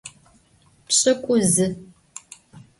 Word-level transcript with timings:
Pş'ık'uzı. 0.87 1.67